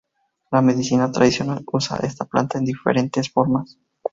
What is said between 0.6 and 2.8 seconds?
medicina tradicional usa esta planta en